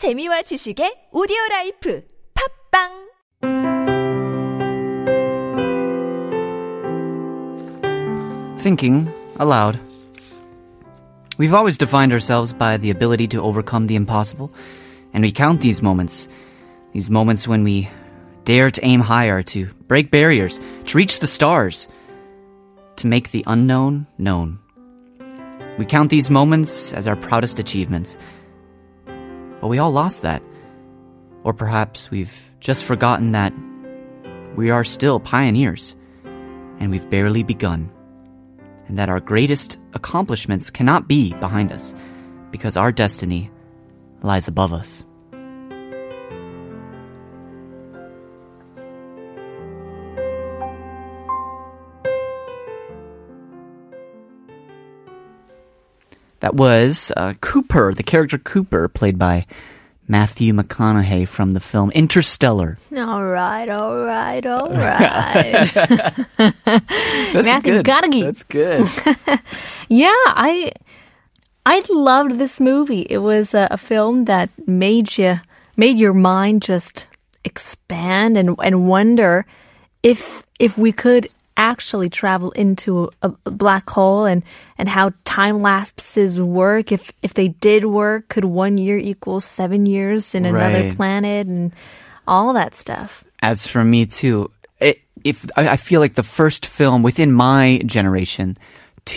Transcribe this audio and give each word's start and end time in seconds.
재미와 0.00 0.48
지식의 0.48 1.10
오디오 1.12 1.36
라이프 1.50 2.02
팝빵 2.72 2.88
Thinking 8.56 9.12
aloud. 9.38 9.78
We've 11.36 11.52
always 11.52 11.76
defined 11.76 12.14
ourselves 12.14 12.54
by 12.54 12.78
the 12.78 12.88
ability 12.88 13.28
to 13.28 13.42
overcome 13.42 13.88
the 13.88 13.94
impossible, 13.94 14.50
and 15.12 15.22
we 15.22 15.32
count 15.32 15.60
these 15.60 15.82
moments. 15.82 16.28
These 16.94 17.10
moments 17.10 17.46
when 17.46 17.62
we 17.62 17.90
dare 18.46 18.70
to 18.70 18.80
aim 18.82 19.00
higher, 19.00 19.42
to 19.52 19.68
break 19.86 20.10
barriers, 20.10 20.62
to 20.86 20.96
reach 20.96 21.20
the 21.20 21.26
stars, 21.26 21.88
to 22.96 23.06
make 23.06 23.32
the 23.32 23.44
unknown 23.46 24.06
known. 24.16 24.60
We 25.76 25.84
count 25.84 26.08
these 26.08 26.30
moments 26.30 26.94
as 26.94 27.06
our 27.06 27.16
proudest 27.16 27.58
achievements. 27.58 28.16
But 29.60 29.68
we 29.68 29.78
all 29.78 29.90
lost 29.90 30.22
that. 30.22 30.42
Or 31.44 31.52
perhaps 31.52 32.10
we've 32.10 32.34
just 32.60 32.84
forgotten 32.84 33.32
that 33.32 33.52
we 34.56 34.70
are 34.70 34.84
still 34.84 35.20
pioneers, 35.20 35.94
and 36.78 36.90
we've 36.90 37.08
barely 37.08 37.42
begun 37.42 37.90
and 38.90 38.98
that 38.98 39.08
our 39.08 39.20
greatest 39.20 39.78
accomplishments 39.94 40.68
cannot 40.68 41.06
be 41.06 41.32
behind 41.34 41.70
us 41.70 41.94
because 42.50 42.76
our 42.76 42.90
destiny 42.90 43.48
lies 44.22 44.48
above 44.48 44.72
us. 44.72 45.04
That 56.40 56.54
was 56.54 57.12
uh, 57.16 57.34
Cooper, 57.40 57.94
the 57.94 58.02
character 58.02 58.38
Cooper, 58.38 58.88
played 58.88 59.18
by 59.18 59.46
Matthew 60.08 60.52
McConaughey 60.52 61.28
from 61.28 61.52
the 61.52 61.60
film 61.60 61.90
Interstellar. 61.92 62.78
All 62.96 63.24
right, 63.24 63.68
all 63.70 63.96
right, 64.04 64.44
all 64.44 64.68
right. 64.70 65.70
That's 67.32 67.46
Matthew 67.46 67.82
good. 67.82 67.86
McConaughey. 67.86 68.24
That's 68.24 68.42
good. 68.42 68.88
yeah, 69.88 70.08
I 70.26 70.72
I 71.64 71.82
loved 71.90 72.38
this 72.38 72.58
movie. 72.58 73.06
It 73.08 73.18
was 73.18 73.54
a, 73.54 73.68
a 73.70 73.76
film 73.76 74.24
that 74.24 74.50
made 74.66 75.16
you 75.16 75.40
made 75.76 75.96
your 75.98 76.14
mind 76.14 76.62
just 76.62 77.06
expand 77.44 78.36
and 78.36 78.56
and 78.62 78.88
wonder 78.88 79.46
if 80.02 80.44
if 80.58 80.76
we 80.76 80.90
could 80.90 81.28
actually 81.60 82.08
travel 82.08 82.50
into 82.56 83.10
a, 83.22 83.30
a 83.44 83.50
black 83.50 83.88
hole 83.90 84.24
and 84.24 84.42
and 84.78 84.88
how 84.88 85.12
time 85.24 85.60
lapses 85.60 86.40
work 86.40 86.90
if 86.90 87.12
if 87.22 87.34
they 87.34 87.48
did 87.60 87.84
work 87.84 88.28
could 88.28 88.44
one 88.46 88.78
year 88.78 88.96
equal 88.96 89.40
seven 89.40 89.84
years 89.84 90.34
in 90.34 90.44
another 90.46 90.88
Right. 90.88 90.96
planet 90.96 91.46
and 91.46 91.72
all 92.26 92.54
that 92.54 92.74
stuff 92.74 93.24
As 93.42 93.66
for 93.66 93.84
me 93.84 94.06
too, 94.06 94.48
it, 94.80 95.00
if 95.24 95.44
I 95.56 95.68
I 95.74 95.76
feel 95.76 96.00
like 96.00 96.14
the 96.14 96.22
first 96.38 96.64
film 96.66 97.02
within 97.04 97.30
my 97.32 97.80
generation 97.84 98.56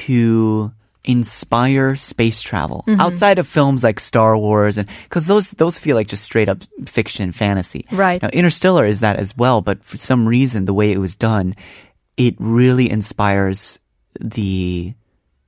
to 0.03 0.71
inspire 1.05 1.95
space 1.95 2.41
travel 2.41 2.83
Mm-hmm. 2.87 3.01
outside 3.01 3.39
of 3.39 3.47
films 3.47 3.83
like 3.83 3.99
Star 3.99 4.37
Wars 4.37 4.77
and 4.77 4.87
because 5.07 5.27
those 5.27 5.51
those 5.51 5.79
feel 5.79 5.95
like 5.95 6.07
just 6.11 6.23
straight 6.23 6.49
up 6.49 6.59
fiction 6.85 7.31
fantasy. 7.31 7.85
Right. 7.91 8.21
Now, 8.21 8.29
Interstellar 8.29 8.85
is 8.85 8.99
that 8.99 9.15
as 9.17 9.35
well, 9.37 9.61
but 9.61 9.83
for 9.83 9.97
some 9.97 10.27
reason 10.27 10.65
the 10.65 10.73
way 10.73 10.91
it 10.91 10.99
was 10.99 11.15
done, 11.15 11.55
it 12.17 12.35
really 12.39 12.89
inspires 12.89 13.79
the 14.19 14.93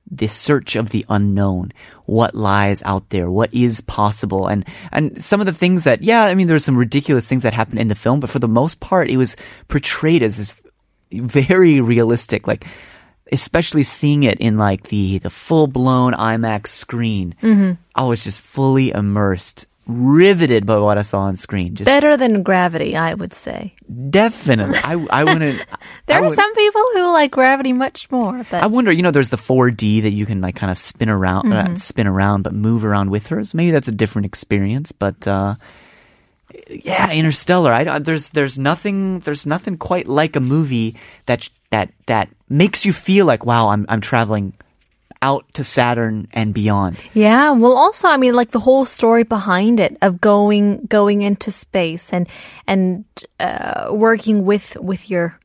the 0.08 0.28
search 0.28 0.76
of 0.76 0.90
the 0.90 1.04
unknown, 1.08 1.72
what 2.04 2.34
lies 2.34 2.80
out 2.84 3.10
there, 3.10 3.28
what 3.28 3.52
is 3.52 3.80
possible, 3.80 4.46
and 4.46 4.64
and 4.92 5.22
some 5.22 5.40
of 5.40 5.46
the 5.46 5.52
things 5.52 5.84
that 5.84 6.02
yeah, 6.02 6.24
I 6.24 6.34
mean, 6.34 6.46
there 6.46 6.54
there's 6.54 6.64
some 6.64 6.76
ridiculous 6.76 7.28
things 7.28 7.42
that 7.42 7.52
happen 7.52 7.78
in 7.78 7.88
the 7.88 7.94
film, 7.94 8.20
but 8.20 8.30
for 8.30 8.38
the 8.38 8.48
most 8.48 8.80
part, 8.80 9.10
it 9.10 9.16
was 9.16 9.36
portrayed 9.68 10.22
as 10.22 10.36
this 10.36 10.54
very 11.12 11.80
realistic, 11.80 12.46
like 12.46 12.66
especially 13.32 13.82
seeing 13.82 14.22
it 14.22 14.38
in 14.38 14.56
like 14.56 14.84
the 14.84 15.18
the 15.18 15.30
full 15.30 15.66
blown 15.66 16.12
IMAX 16.12 16.68
screen. 16.68 17.34
Mm-hmm. 17.42 17.72
I 17.94 18.04
was 18.04 18.24
just 18.24 18.40
fully 18.40 18.90
immersed, 18.90 19.66
riveted 19.86 20.66
by 20.66 20.78
what 20.78 20.98
I 20.98 21.02
saw 21.02 21.20
on 21.20 21.36
screen. 21.36 21.74
Just 21.76 21.86
better 21.86 22.16
than 22.16 22.42
gravity 22.42 22.96
i 22.96 23.14
would 23.14 23.32
say 23.32 23.74
definitely, 24.10 24.78
I 24.82 24.94
I 25.10 25.24
wouldn't. 25.24 25.64
there 26.06 26.16
I 26.16 26.20
are 26.20 26.24
would- 26.24 26.34
some 26.34 26.54
people 26.54 26.82
who 26.94 27.12
like 27.12 27.30
gravity 27.30 27.72
much 27.72 28.10
more 28.10 28.44
but 28.50 28.62
I 28.62 28.66
wonder, 28.66 28.90
you 28.90 29.02
know, 29.02 29.10
there's 29.12 29.30
the 29.30 29.36
4D 29.36 30.02
that 30.02 30.10
you 30.10 30.26
can 30.26 30.40
like 30.40 30.56
kind 30.56 30.70
of 30.70 30.78
spin 30.78 31.08
around, 31.08 31.52
uh, 31.52 31.76
spin 31.76 32.06
around, 32.06 32.42
but 32.42 32.52
move 32.52 32.84
around 32.84 33.10
with 33.10 33.28
her. 33.28 33.44
So 33.44 33.56
maybe 33.56 33.70
that's 33.70 33.88
a 33.88 33.92
different 33.92 34.26
experience. 34.26 34.90
But 34.92 35.26
uh, 35.26 35.54
yeah, 36.68 37.10
Interstellar. 37.12 37.72
I 37.72 37.98
there's 37.98 38.30
there's 38.30 38.58
nothing 38.58 39.20
there's 39.20 39.46
nothing 39.46 39.76
quite 39.76 40.08
like 40.08 40.36
a 40.36 40.40
movie 40.40 40.96
that 41.26 41.48
that 41.70 41.90
that 42.06 42.28
makes 42.48 42.84
you 42.86 42.92
feel 42.92 43.26
like 43.26 43.44
wow, 43.46 43.68
I'm 43.68 43.86
I'm 43.88 44.00
traveling 44.00 44.52
out 45.22 45.44
to 45.54 45.64
Saturn 45.64 46.28
and 46.32 46.52
beyond. 46.54 46.98
Yeah, 47.14 47.52
well 47.52 47.76
also 47.76 48.08
I 48.08 48.16
mean 48.16 48.34
like 48.34 48.50
the 48.50 48.60
whole 48.60 48.84
story 48.84 49.24
behind 49.24 49.80
it 49.80 49.96
of 50.02 50.20
going 50.20 50.86
going 50.86 51.22
into 51.22 51.50
space 51.50 52.12
and 52.12 52.28
and 52.66 53.04
uh, 53.40 53.88
working 53.90 54.44
with 54.44 54.76
with 54.76 55.10
your 55.10 55.38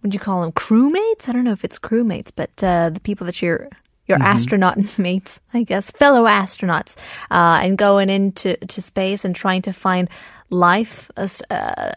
what 0.00 0.10
do 0.10 0.14
you 0.14 0.20
call 0.20 0.40
them 0.40 0.52
crewmates? 0.52 1.28
I 1.28 1.32
don't 1.32 1.44
know 1.44 1.52
if 1.52 1.64
it's 1.64 1.78
crewmates, 1.78 2.32
but 2.34 2.64
uh, 2.64 2.90
the 2.90 3.00
people 3.00 3.26
that 3.26 3.42
you're 3.42 3.68
your 4.06 4.22
astronaut 4.22 4.76
mates, 4.98 5.40
I 5.54 5.62
guess, 5.62 5.90
fellow 5.90 6.24
astronauts, 6.24 6.96
uh, 7.30 7.60
and 7.62 7.78
going 7.78 8.10
into 8.10 8.56
to 8.56 8.82
space 8.82 9.24
and 9.24 9.34
trying 9.34 9.62
to 9.62 9.72
find 9.72 10.10
life, 10.50 11.10
as, 11.16 11.42
uh, 11.48 11.92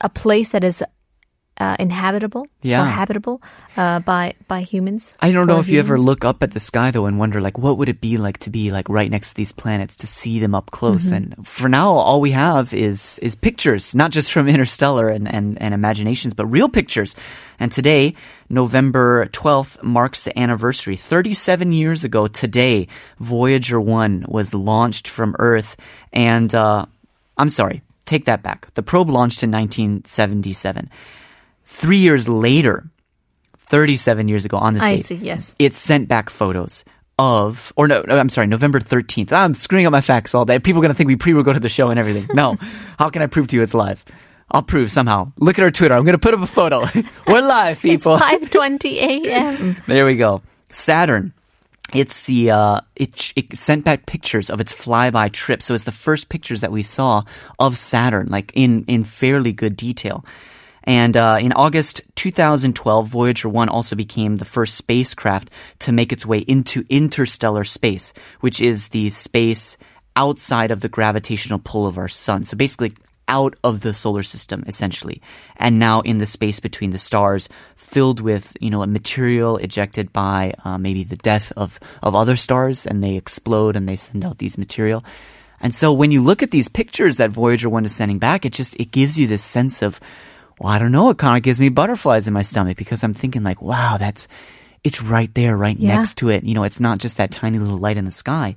a 0.00 0.08
place 0.08 0.50
that 0.50 0.64
is 0.64 0.82
uh, 1.60 1.76
inhabitable 1.78 2.46
Yeah. 2.62 2.82
or 2.82 2.86
habitable 2.86 3.40
uh, 3.76 4.00
by 4.00 4.32
by 4.48 4.62
humans. 4.62 5.12
I 5.20 5.30
don't 5.32 5.46
know 5.46 5.60
if 5.60 5.68
you 5.68 5.78
ever 5.78 5.98
look 5.98 6.24
up 6.24 6.42
at 6.42 6.50
the 6.52 6.60
sky 6.60 6.90
though 6.90 7.06
and 7.06 7.18
wonder 7.18 7.40
like 7.40 7.58
what 7.58 7.76
would 7.78 7.88
it 7.88 8.00
be 8.00 8.16
like 8.16 8.38
to 8.38 8.50
be 8.50 8.72
like 8.72 8.88
right 8.88 9.10
next 9.10 9.30
to 9.30 9.34
these 9.36 9.52
planets 9.52 9.96
to 9.96 10.06
see 10.06 10.40
them 10.40 10.54
up 10.54 10.70
close 10.70 11.06
Mm-hmm. 11.12 11.36
and 11.38 11.46
for 11.46 11.68
now 11.68 11.92
all 11.92 12.20
we 12.20 12.32
have 12.32 12.72
is 12.74 13.18
is 13.22 13.34
pictures 13.36 13.94
not 13.94 14.10
just 14.10 14.32
from 14.32 14.48
interstellar 14.54 15.08
and, 15.08 15.28
and 15.28 15.60
and 15.60 15.74
imaginations 15.74 16.34
but 16.34 16.46
real 16.46 16.68
pictures 16.68 17.14
and 17.60 17.70
today 17.72 18.14
November 18.48 19.26
12th 19.26 19.82
marks 19.82 20.24
the 20.24 20.32
anniversary 20.38 20.96
37 20.96 21.72
years 21.72 22.04
ago 22.04 22.26
today 22.26 22.88
Voyager 23.20 23.80
1 23.80 24.24
was 24.28 24.54
launched 24.54 25.06
from 25.08 25.36
earth 25.38 25.76
and 26.12 26.54
uh 26.54 26.86
I'm 27.36 27.50
sorry 27.50 27.82
take 28.06 28.24
that 28.24 28.42
back 28.42 28.72
the 28.74 28.82
probe 28.82 29.08
launched 29.10 29.42
in 29.44 29.50
1977 29.52 30.88
3 31.70 31.98
years 31.98 32.28
later 32.28 32.90
37 33.58 34.26
years 34.28 34.44
ago 34.44 34.56
on 34.58 34.74
this 34.74 34.82
I 34.82 34.96
date 34.96 35.06
see. 35.06 35.14
Yes. 35.14 35.54
it 35.58 35.74
sent 35.74 36.08
back 36.08 36.28
photos 36.28 36.84
of, 37.20 37.72
or 37.76 37.86
no, 37.86 38.02
no, 38.06 38.18
I'm 38.18 38.30
sorry, 38.30 38.46
November 38.46 38.80
13th. 38.80 39.30
I'm 39.30 39.54
screwing 39.54 39.86
up 39.86 39.92
my 39.92 40.00
facts 40.00 40.34
all 40.34 40.44
day. 40.44 40.58
People 40.58 40.80
are 40.80 40.84
going 40.84 40.90
to 40.92 40.96
think 40.96 41.06
we 41.06 41.16
pre 41.16 41.32
go 41.34 41.52
to 41.52 41.60
the 41.60 41.68
show 41.68 41.90
and 41.90 41.98
everything. 42.00 42.26
No. 42.34 42.56
How 42.98 43.10
can 43.10 43.22
I 43.22 43.26
prove 43.26 43.46
to 43.48 43.56
you 43.56 43.62
it's 43.62 43.74
live? 43.74 44.04
I'll 44.50 44.62
prove 44.62 44.90
somehow. 44.90 45.32
Look 45.38 45.58
at 45.58 45.62
our 45.62 45.70
Twitter. 45.70 45.94
I'm 45.94 46.04
going 46.04 46.14
to 46.14 46.18
put 46.18 46.34
up 46.34 46.40
a 46.40 46.46
photo. 46.46 46.80
We're 47.28 47.46
live, 47.46 47.78
people. 47.80 47.94
It's 47.94 48.04
people. 48.04 48.18
five 48.18 48.50
twenty 48.50 48.98
a.m. 48.98 49.76
There 49.86 50.06
we 50.06 50.16
go. 50.16 50.42
Saturn. 50.70 51.32
It's 51.92 52.24
the 52.24 52.50
uh, 52.50 52.80
it 52.96 53.32
it 53.36 53.56
sent 53.58 53.84
back 53.84 54.06
pictures 54.06 54.50
of 54.50 54.60
its 54.60 54.74
flyby 54.74 55.30
trip. 55.32 55.62
So 55.62 55.74
it's 55.74 55.84
the 55.84 55.92
first 55.92 56.30
pictures 56.30 56.62
that 56.62 56.72
we 56.72 56.82
saw 56.82 57.22
of 57.58 57.76
Saturn, 57.76 58.28
like 58.28 58.50
in 58.54 58.84
in 58.86 59.04
fairly 59.04 59.52
good 59.52 59.76
detail. 59.76 60.24
And 60.84 61.16
uh, 61.16 61.38
in 61.40 61.52
August 61.52 62.02
2012, 62.16 63.08
Voyager 63.08 63.48
1 63.48 63.68
also 63.68 63.96
became 63.96 64.36
the 64.36 64.44
first 64.44 64.74
spacecraft 64.74 65.50
to 65.80 65.92
make 65.92 66.12
its 66.12 66.24
way 66.24 66.38
into 66.38 66.84
interstellar 66.88 67.64
space, 67.64 68.12
which 68.40 68.60
is 68.60 68.88
the 68.88 69.10
space 69.10 69.76
outside 70.16 70.70
of 70.70 70.80
the 70.80 70.88
gravitational 70.88 71.58
pull 71.58 71.86
of 71.86 71.98
our 71.98 72.08
sun. 72.08 72.44
So 72.44 72.56
basically, 72.56 72.94
out 73.28 73.54
of 73.62 73.80
the 73.80 73.94
solar 73.94 74.24
system, 74.24 74.64
essentially. 74.66 75.22
And 75.56 75.78
now 75.78 76.00
in 76.00 76.18
the 76.18 76.26
space 76.26 76.58
between 76.58 76.90
the 76.90 76.98
stars, 76.98 77.48
filled 77.76 78.20
with, 78.20 78.56
you 78.60 78.70
know, 78.70 78.82
a 78.82 78.86
material 78.86 79.56
ejected 79.56 80.12
by 80.12 80.52
uh, 80.64 80.78
maybe 80.78 81.04
the 81.04 81.16
death 81.16 81.52
of, 81.56 81.78
of 82.02 82.14
other 82.14 82.36
stars, 82.36 82.86
and 82.86 83.02
they 83.02 83.16
explode 83.16 83.76
and 83.76 83.88
they 83.88 83.96
send 83.96 84.24
out 84.24 84.38
these 84.38 84.58
material. 84.58 85.04
And 85.60 85.74
so 85.74 85.92
when 85.92 86.10
you 86.10 86.22
look 86.22 86.42
at 86.42 86.50
these 86.50 86.68
pictures 86.68 87.18
that 87.18 87.30
Voyager 87.30 87.68
1 87.68 87.84
is 87.84 87.94
sending 87.94 88.18
back, 88.18 88.44
it 88.44 88.52
just, 88.52 88.74
it 88.76 88.90
gives 88.90 89.18
you 89.18 89.26
this 89.26 89.44
sense 89.44 89.80
of, 89.80 90.00
well, 90.60 90.70
I 90.72 90.78
don't 90.78 90.92
know, 90.92 91.10
it 91.10 91.18
kind 91.18 91.36
of 91.36 91.42
gives 91.42 91.58
me 91.58 91.70
butterflies 91.70 92.28
in 92.28 92.34
my 92.34 92.42
stomach 92.42 92.76
because 92.76 93.02
I'm 93.02 93.14
thinking 93.14 93.42
like, 93.42 93.60
wow, 93.62 93.96
that's, 93.98 94.28
it's 94.84 95.02
right 95.02 95.34
there, 95.34 95.56
right 95.56 95.76
Yeah. 95.78 95.96
next 95.96 96.18
to 96.18 96.28
it. 96.28 96.44
You 96.44 96.54
know, 96.54 96.64
it's 96.64 96.80
not 96.80 96.98
just 96.98 97.16
that 97.16 97.30
tiny 97.32 97.58
little 97.58 97.78
light 97.78 97.96
in 97.96 98.04
the 98.04 98.12
sky. 98.12 98.56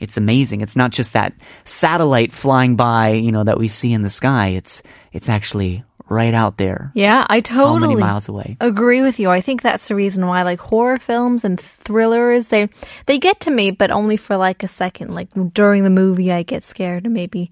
It's 0.00 0.16
amazing. 0.16 0.62
It's 0.62 0.76
not 0.76 0.90
just 0.90 1.12
that 1.12 1.34
satellite 1.64 2.32
flying 2.32 2.74
by, 2.76 3.10
you 3.10 3.30
know, 3.32 3.44
that 3.44 3.58
we 3.58 3.68
see 3.68 3.92
in 3.92 4.02
the 4.02 4.10
sky. 4.10 4.48
It's, 4.48 4.82
it's 5.12 5.28
actually 5.28 5.84
right 6.08 6.34
out 6.34 6.56
there. 6.58 6.90
Yeah, 6.94 7.24
I 7.30 7.40
totally 7.40 7.94
miles 7.96 8.28
away? 8.28 8.56
agree 8.60 9.00
with 9.02 9.20
you. 9.20 9.30
I 9.30 9.40
think 9.40 9.62
that's 9.62 9.88
the 9.88 9.94
reason 9.94 10.26
why 10.26 10.42
like 10.42 10.58
horror 10.60 10.98
films 10.98 11.44
and 11.44 11.58
thrillers 11.58 12.48
they 12.48 12.68
they 13.06 13.18
get 13.18 13.40
to 13.40 13.50
me 13.50 13.70
but 13.70 13.90
only 13.90 14.16
for 14.18 14.36
like 14.36 14.62
a 14.62 14.68
second. 14.68 15.10
Like 15.14 15.28
during 15.54 15.84
the 15.84 15.90
movie 15.90 16.30
I 16.32 16.42
get 16.42 16.64
scared 16.64 17.04
and 17.04 17.14
maybe 17.14 17.50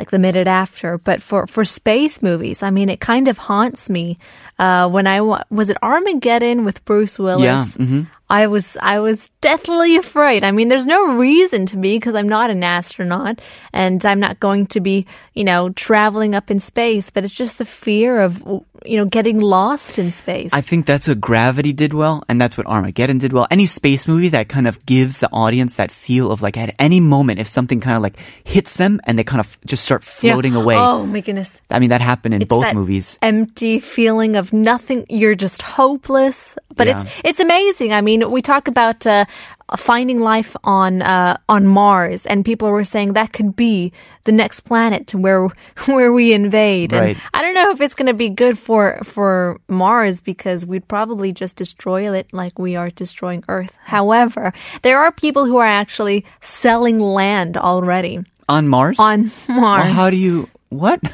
like 0.00 0.10
the 0.10 0.18
minute 0.18 0.48
after. 0.48 0.96
But 0.96 1.20
for 1.20 1.46
for 1.46 1.64
space 1.64 2.22
movies, 2.24 2.62
I 2.64 2.70
mean 2.72 2.88
it 2.88 3.00
kind 3.04 3.28
of 3.28 3.36
haunts 3.36 3.90
me. 3.92 4.16
Uh 4.58 4.88
when 4.88 5.06
I 5.06 5.20
wa- 5.20 5.44
was 5.52 5.68
it 5.68 5.76
Armageddon 5.84 6.64
with 6.64 6.80
Bruce 6.88 7.18
Willis? 7.20 7.76
Yeah, 7.76 7.84
mhm. 7.84 8.02
I 8.30 8.46
was 8.46 8.76
I 8.80 9.00
was 9.00 9.28
deathly 9.40 9.96
afraid. 9.96 10.44
I 10.44 10.52
mean, 10.52 10.68
there's 10.68 10.86
no 10.86 11.16
reason 11.18 11.66
to 11.66 11.76
be 11.76 11.96
because 11.96 12.14
I'm 12.14 12.28
not 12.28 12.48
an 12.50 12.62
astronaut 12.62 13.40
and 13.72 14.04
I'm 14.06 14.20
not 14.20 14.38
going 14.38 14.66
to 14.68 14.80
be, 14.80 15.06
you 15.34 15.44
know, 15.44 15.70
traveling 15.70 16.34
up 16.34 16.50
in 16.50 16.60
space. 16.60 17.10
But 17.10 17.24
it's 17.24 17.34
just 17.34 17.58
the 17.58 17.64
fear 17.64 18.20
of, 18.20 18.38
you 18.86 18.96
know, 18.96 19.04
getting 19.04 19.40
lost 19.40 19.98
in 19.98 20.12
space. 20.12 20.52
I 20.52 20.60
think 20.60 20.86
that's 20.86 21.08
what 21.08 21.20
Gravity 21.20 21.72
did 21.72 21.92
well, 21.92 22.22
and 22.28 22.40
that's 22.40 22.56
what 22.56 22.66
Armageddon 22.66 23.18
did 23.18 23.32
well. 23.32 23.46
Any 23.50 23.66
space 23.66 24.06
movie 24.06 24.28
that 24.28 24.48
kind 24.48 24.68
of 24.68 24.84
gives 24.86 25.18
the 25.18 25.28
audience 25.32 25.74
that 25.76 25.90
feel 25.90 26.30
of 26.30 26.40
like 26.40 26.56
at 26.56 26.74
any 26.78 27.00
moment, 27.00 27.40
if 27.40 27.48
something 27.48 27.80
kind 27.80 27.96
of 27.96 28.02
like 28.02 28.16
hits 28.44 28.76
them 28.76 29.00
and 29.04 29.18
they 29.18 29.24
kind 29.24 29.40
of 29.40 29.58
just 29.66 29.84
start 29.84 30.02
Yeah. 30.22 30.32
floating 30.34 30.54
away. 30.54 30.76
Oh 30.76 31.04
my 31.04 31.20
goodness! 31.20 31.60
I 31.70 31.78
mean, 31.80 31.90
that 31.90 32.00
happened 32.00 32.34
in 32.34 32.42
It's 32.42 32.48
both 32.48 32.62
that 32.62 32.74
movies. 32.76 33.18
Empty 33.22 33.80
feeling 33.80 34.36
of 34.36 34.52
nothing. 34.52 35.04
You're 35.08 35.34
just 35.34 35.62
hopeless. 35.62 36.56
But 36.76 36.86
Yeah. 36.86 37.00
it's 37.00 37.10
it's 37.24 37.40
amazing. 37.40 37.92
I 37.92 38.00
mean, 38.00 38.19
we 38.28 38.42
talk 38.42 38.68
about 38.68 39.06
uh, 39.06 39.24
finding 39.76 40.18
life 40.18 40.56
on 40.64 41.02
uh, 41.02 41.36
on 41.48 41.66
Mars, 41.66 42.26
and 42.26 42.44
people 42.44 42.70
were 42.70 42.84
saying 42.84 43.14
that 43.14 43.32
could 43.32 43.56
be 43.56 43.92
the 44.24 44.32
next 44.32 44.60
planet 44.60 45.14
where 45.14 45.48
where 45.86 46.12
we 46.12 46.32
invade. 46.32 46.92
Right. 46.92 47.16
And 47.16 47.22
I 47.32 47.42
don't 47.42 47.54
know 47.54 47.70
if 47.70 47.80
it's 47.80 47.94
going 47.94 48.06
to 48.08 48.14
be 48.14 48.28
good 48.28 48.58
for 48.58 48.98
for 49.04 49.60
Mars 49.68 50.20
because 50.20 50.66
we'd 50.66 50.88
probably 50.88 51.32
just 51.32 51.56
destroy 51.56 52.12
it 52.12 52.32
like 52.32 52.58
we 52.58 52.76
are 52.76 52.90
destroying 52.90 53.44
Earth. 53.48 53.76
However, 53.84 54.52
there 54.82 54.98
are 55.00 55.12
people 55.12 55.44
who 55.46 55.56
are 55.58 55.66
actually 55.66 56.24
selling 56.40 56.98
land 56.98 57.56
already 57.56 58.20
On 58.48 58.68
Mars? 58.68 58.98
on 58.98 59.30
Mars. 59.48 59.84
Well, 59.84 59.92
how 59.92 60.10
do 60.10 60.16
you. 60.16 60.48
What? 60.68 61.00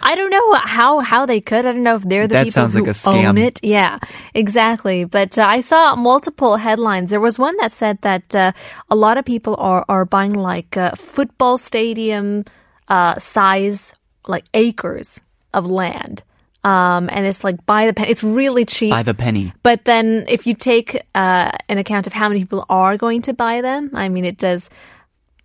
I 0.00 0.14
don't 0.14 0.30
know 0.30 0.52
how 0.64 1.00
how 1.00 1.26
they 1.26 1.40
could. 1.40 1.64
I 1.66 1.72
don't 1.72 1.82
know 1.82 1.96
if 1.96 2.02
they're 2.02 2.26
the 2.28 2.34
That 2.34 2.44
people 2.46 2.52
sounds 2.52 2.74
who 2.74 2.80
like 2.80 2.90
a 2.90 2.94
scam. 2.94 3.28
own 3.28 3.38
it. 3.38 3.60
Yeah, 3.62 3.98
exactly. 4.34 5.04
But 5.04 5.38
uh, 5.38 5.42
I 5.44 5.60
saw 5.60 5.94
multiple 5.96 6.56
headlines. 6.56 7.10
There 7.10 7.20
was 7.20 7.38
one 7.38 7.56
that 7.58 7.72
said 7.72 8.00
that 8.02 8.34
uh, 8.34 8.52
a 8.90 8.96
lot 8.96 9.18
of 9.18 9.24
people 9.24 9.56
are 9.58 9.84
are 9.88 10.04
buying 10.04 10.32
like 10.32 10.76
uh, 10.76 10.92
football 10.96 11.58
stadium 11.58 12.44
uh, 12.88 13.18
size 13.18 13.94
like 14.26 14.44
acres 14.54 15.20
of 15.54 15.68
land. 15.70 16.22
Um, 16.64 17.08
and 17.10 17.26
it's 17.26 17.42
like 17.42 17.66
by 17.66 17.86
the 17.86 17.92
pen. 17.92 18.06
It's 18.08 18.22
really 18.22 18.64
cheap. 18.64 18.90
By 18.90 19.02
the 19.02 19.14
penny. 19.14 19.52
but 19.64 19.84
then 19.84 20.26
if 20.28 20.46
you 20.46 20.54
take 20.54 20.94
uh, 21.14 21.50
an 21.68 21.78
account 21.78 22.06
of 22.06 22.12
how 22.12 22.28
many 22.28 22.40
people 22.40 22.64
are 22.70 22.96
going 22.96 23.22
to 23.22 23.34
buy 23.34 23.60
them, 23.62 23.90
I 23.94 24.08
mean, 24.08 24.24
it 24.24 24.38
does 24.38 24.70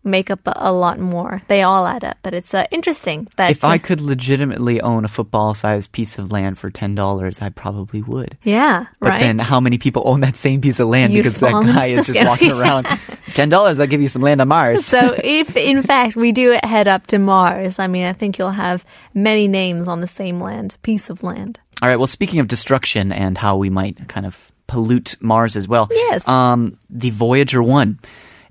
make 0.07 0.31
up 0.31 0.39
a, 0.45 0.71
lot 0.71 1.00
more. 1.00 1.42
They 1.48 1.62
all 1.62 1.86
add 1.86 2.04
up. 2.04 2.18
But 2.24 2.33
it's 2.33 2.54
uh, 2.54 2.65
interesting 2.71 3.27
that 3.36 3.51
If 3.51 3.63
I 3.63 3.77
could 3.77 4.01
legitimately 4.01 4.81
own 4.81 5.06
a 5.06 5.07
football 5.07 5.54
sized 5.54 5.92
piece 5.92 6.18
of 6.18 6.31
land 6.31 6.57
for 6.57 6.71
$10, 6.71 7.42
I 7.42 7.50
probably 7.50 8.01
would. 8.01 8.38
yeah, 8.44 8.86
But 9.00 9.09
right. 9.09 9.21
then 9.21 9.39
how 9.39 9.59
many 9.59 9.77
people 9.77 10.04
own 10.06 10.21
that 10.21 10.36
same 10.36 10.62
piece 10.62 10.80
of 10.80 10.88
land 10.88 11.13
You'd 11.13 11.24
because 11.24 11.39
that 11.39 11.51
guy 11.51 11.89
is 11.89 12.07
just 12.07 12.24
walking 12.25 12.51
around? 12.59 12.86
$10, 12.86 13.80
I'll 13.80 13.88
give 13.88 14.01
you 14.01 14.07
some 14.07 14.21
land 14.21 14.42
on 14.42 14.48
Mars. 14.48 14.86
So 14.86 15.15
if 15.24 15.56
in 15.57 15.83
fact 15.83 16.15
we 16.15 16.31
do 16.31 16.57
head 16.63 16.88
up 16.88 17.07
to 17.07 17.18
Mars, 17.19 17.80
I 17.80 17.88
mean, 17.88 18.06
I 18.06 18.13
think 18.13 18.38
you'll 18.38 18.51
have 18.51 18.86
many 19.13 19.48
names 19.48 19.88
on 19.88 20.01
the 20.01 20.07
same 20.07 20.39
land, 20.39 20.77
piece 20.81 21.10
of 21.10 21.24
land. 21.24 21.60
All 21.81 21.89
right. 21.89 21.98
Well, 21.98 22.07
speaking 22.07 22.39
of 22.39 22.48
destruction 22.48 23.12
and 23.12 23.38
how 23.38 23.57
we 23.57 23.69
might 23.69 24.07
kind 24.07 24.25
of 24.25 24.51
pollute 24.68 25.15
Mars 25.21 25.56
as 25.56 25.68
well. 25.68 25.88
Yes. 25.92 26.27
Um, 26.27 26.77
the 26.89 27.10
Voyager 27.12 27.63
1, 27.63 28.00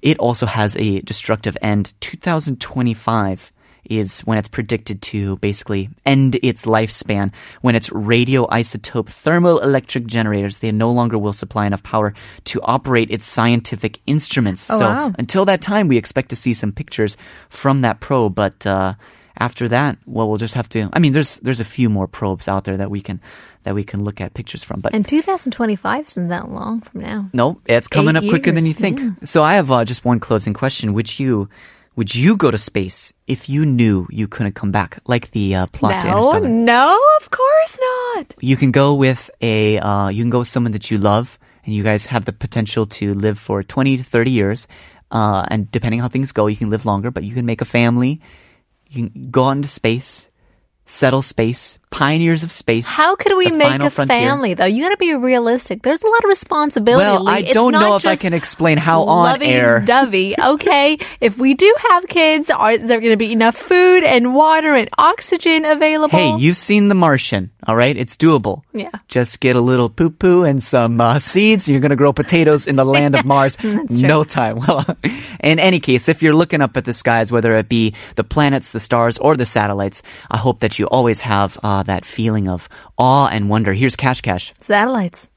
it 0.07 0.17
also 0.19 0.47
has 0.47 0.77
a 0.77 1.01
destructive 1.01 1.57
end. 1.61 1.93
2025 2.01 3.53
is 3.89 4.21
when 4.21 4.37
it's 4.39 4.49
predicted 4.49 5.01
to 5.01 5.37
basically 5.37 5.89
end 6.05 6.37
its 6.43 6.65
lifespan 6.65 7.33
when 7.61 7.77
its 7.77 7.89
radioisotope 7.91 9.07
thermoelectric 9.07 10.07
generators 10.07 10.59
they 10.59 10.73
no 10.73 10.91
longer 10.91 11.17
will 11.19 11.33
supply 11.33 11.67
enough 11.67 11.83
power 11.85 12.13
to 12.45 12.61
operate 12.63 13.11
its 13.13 13.29
scientific 13.29 14.01
instruments 14.07 14.69
Oh, 14.71 14.79
so 14.81 14.85
wow. 14.87 15.13
until 15.21 15.45
that 15.45 15.61
time 15.61 15.87
we 15.87 15.97
expect 15.99 16.31
to 16.31 16.37
see 16.37 16.53
some 16.53 16.73
pictures 16.73 17.17
from 17.49 17.83
that 17.83 18.01
probe 18.01 18.35
but 18.35 18.67
uh, 18.67 18.95
after 19.39 19.69
that 19.69 19.99
well 20.07 20.29
we'll 20.29 20.37
just 20.39 20.55
have 20.55 20.69
to 20.69 20.89
i 20.93 20.99
mean 20.99 21.13
there's 21.13 21.37
there's 21.43 21.61
a 21.61 21.65
few 21.65 21.89
more 21.89 22.07
probes 22.09 22.49
out 22.49 22.65
there 22.65 22.77
that 22.77 22.91
we 22.91 23.01
can 23.01 23.21
that 23.65 23.75
we 23.75 23.85
can 23.85 24.03
look 24.05 24.21
at 24.21 24.33
pictures 24.35 24.63
from 24.63 24.81
but 24.81 24.95
And 24.95 25.07
2025 25.07 26.09
isn't 26.09 26.29
that 26.29 26.51
long 26.51 26.81
from 26.81 27.01
now. 27.01 27.29
no, 27.33 27.61
it's 27.67 27.89
coming 27.89 28.17
Eight 28.17 28.25
up 28.25 28.29
quicker 28.31 28.53
than 28.53 28.65
you 28.65 28.73
think. 28.73 29.01
yeah. 29.01 29.11
So 29.25 29.43
I 29.43 29.55
have 29.57 29.71
uh, 29.73 29.85
just 29.85 30.05
one 30.05 30.21
closing 30.21 30.55
question. 30.55 30.93
Would 30.95 31.19
you 31.19 31.49
would 31.97 32.15
you 32.15 32.37
go 32.37 32.51
to 32.51 32.59
space 32.59 33.13
if 33.27 33.49
you 33.49 33.65
knew 33.67 34.07
you 34.11 34.29
couldn't 34.29 34.53
come 34.55 34.71
back, 34.71 34.99
like 35.09 35.31
the 35.33 35.55
uh, 35.57 35.67
plot 35.73 36.03
to 36.03 36.07
No, 36.07 36.19
Interstellar? 36.19 36.49
no, 36.49 36.99
of 37.21 37.31
course 37.31 37.79
not. 38.15 38.35
You 38.41 38.57
can 38.57 38.71
go 38.71 38.95
with 38.95 39.31
a 39.41 39.79
uh, 39.79 40.09
you 40.15 40.23
can 40.23 40.31
go 40.31 40.41
with 40.41 40.49
someone 40.49 40.73
that 40.73 40.91
you 40.91 40.99
love, 40.99 41.39
and 41.65 41.75
you 41.75 41.83
guys 41.83 42.07
have 42.07 42.25
the 42.25 42.33
potential 42.33 42.87
to 43.01 43.15
live 43.15 43.39
for 43.39 43.63
twenty 43.65 43.97
to 43.97 44.05
thirty 44.05 44.31
years. 44.31 44.69
Uh, 45.11 45.43
and 45.51 45.71
depending 45.71 46.01
how 46.01 46.09
things 46.09 46.33
go, 46.33 46.47
you 46.47 46.57
can 46.57 46.71
live 46.71 46.85
longer, 46.87 47.11
but 47.11 47.23
you 47.25 47.35
can 47.35 47.47
make 47.47 47.61
a 47.63 47.65
family. 47.67 48.21
You 48.97 49.11
can 49.11 49.31
go 49.31 49.51
into 49.51 49.69
space, 49.69 50.31
settle 50.87 51.21
space, 51.21 51.79
pioneers 51.97 52.43
of 52.43 52.53
space. 52.53 52.87
How 52.95 53.17
could 53.17 53.37
we 53.39 53.51
make 53.51 53.83
a 53.83 53.89
frontier. 53.89 54.19
family 54.19 54.53
though? 54.55 54.67
You 54.67 54.85
got 54.85 54.91
to 54.91 54.97
be 54.99 55.15
realistic. 55.15 55.83
There's 55.83 56.03
a 56.03 56.07
lot 56.07 56.25
of 56.25 56.29
responsibility. 56.29 57.05
Well. 57.05 57.29
I 57.29 57.41
don't 57.43 57.73
know 57.73 57.97
if 57.97 58.05
I 58.05 58.17
can 58.17 58.35
explain 58.35 58.77
how 58.77 59.03
on 59.05 59.43
air. 59.43 59.81
dovey. 59.81 60.35
Okay, 60.39 60.99
if 61.21 61.39
we 61.39 61.55
do 61.55 61.75
have 61.91 62.07
kids, 62.07 62.51
are 62.51 62.73
is 62.73 62.89
there 62.89 63.01
going 63.01 63.13
to 63.13 63.17
be 63.17 63.33
enough 63.33 63.57
food 63.57 64.05
and 64.05 64.35
water 64.35 64.75
and 64.75 64.89
oxygen 64.99 65.65
available? 65.65 66.19
Hey, 66.19 66.37
you've 66.37 66.57
seen 66.59 66.89
The 66.89 66.95
Martian, 66.95 67.51
all 67.67 67.75
right? 67.77 67.97
It's 67.97 68.17
doable. 68.17 68.63
Yeah. 68.75 68.91
Just 69.09 69.41
get 69.41 69.57
a 69.57 69.61
little 69.61 69.89
poo 69.89 70.11
poo 70.11 70.45
and 70.45 70.63
some 70.63 71.01
uh, 71.01 71.19
seeds, 71.19 71.67
and 71.67 71.73
you're 71.73 71.81
going 71.81 71.91
to 71.91 71.97
grow 71.97 72.13
potatoes 72.13 72.67
in 72.67 72.77
the 72.77 72.85
land 72.85 73.15
of 73.15 73.25
Mars. 73.33 73.57
no 73.65 74.23
time. 74.25 74.57
Well, 74.59 74.85
in 75.41 75.59
any 75.59 75.81
case, 75.81 76.09
if 76.11 76.23
you're 76.23 76.35
looking 76.35 76.61
up 76.61 76.77
at 76.77 76.85
the 76.85 76.93
skies, 76.93 77.33
whether 77.33 77.57
it 77.57 77.69
be 77.71 77.95
the 78.17 78.25
planets, 78.25 78.71
the 78.73 78.81
stars, 78.81 79.17
or 79.19 79.37
the 79.37 79.47
satellites, 79.47 80.03
I 80.31 80.37
hope 80.37 80.61
that 80.61 80.79
you 80.79 80.87
always 80.87 81.23
have 81.23 81.59
uh, 81.63 81.83
that 81.87 82.05
feeling 82.05 82.49
of 82.49 82.69
awe 82.99 83.29
and 83.29 83.51
wonder. 83.51 83.73
Here's 83.73 83.97
Cash 83.97 84.21
Cash. 84.21 84.53
satellites. 84.61 85.29